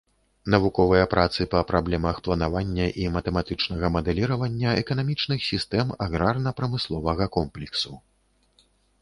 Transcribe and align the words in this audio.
Навуковыя 0.51 1.03
працы 1.11 1.45
па 1.51 1.59
праблемах 1.71 2.21
планавання 2.27 2.87
і 3.03 3.05
матэматычнага 3.17 3.93
мадэліравання 3.97 4.69
эканамічных 4.81 5.45
сістэм 5.51 5.93
аграрна-прамысловага 6.09 7.25
комплексу. 7.39 7.93